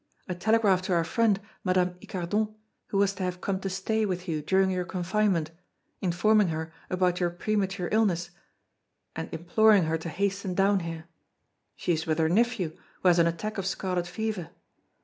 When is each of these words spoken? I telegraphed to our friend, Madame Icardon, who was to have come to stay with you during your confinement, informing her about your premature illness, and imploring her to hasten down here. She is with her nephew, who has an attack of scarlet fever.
I 0.27 0.33
telegraphed 0.33 0.85
to 0.85 0.93
our 0.95 1.03
friend, 1.03 1.39
Madame 1.63 1.93
Icardon, 2.01 2.55
who 2.87 2.97
was 2.97 3.13
to 3.13 3.21
have 3.23 3.39
come 3.39 3.59
to 3.59 3.69
stay 3.69 4.03
with 4.03 4.27
you 4.27 4.41
during 4.41 4.71
your 4.71 4.83
confinement, 4.83 5.51
informing 6.01 6.47
her 6.47 6.73
about 6.89 7.19
your 7.19 7.29
premature 7.29 7.87
illness, 7.91 8.31
and 9.15 9.29
imploring 9.31 9.83
her 9.83 9.99
to 9.99 10.09
hasten 10.09 10.55
down 10.55 10.79
here. 10.79 11.05
She 11.75 11.93
is 11.93 12.07
with 12.07 12.17
her 12.17 12.29
nephew, 12.29 12.75
who 13.03 13.09
has 13.09 13.19
an 13.19 13.27
attack 13.27 13.59
of 13.59 13.67
scarlet 13.67 14.07
fever. 14.07 14.49